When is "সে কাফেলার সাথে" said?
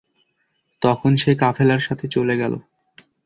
1.15-2.05